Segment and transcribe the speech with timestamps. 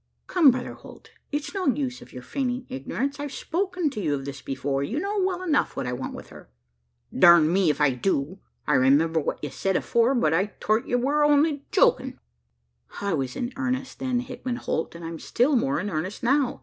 [0.25, 1.11] "Come, Brother Holt?
[1.31, 3.19] it's no use your feigning ignorance.
[3.19, 6.29] I've spoken to you of this before: you know well enough what I want with
[6.29, 6.49] her."
[7.15, 8.39] "Durn me, if I do!
[8.65, 12.17] I remember what ye sayed afore; but I thort ye wur only jokin'."
[12.99, 16.59] "I was in earnest then, Hickman Holt; and I'm still more in earnest now.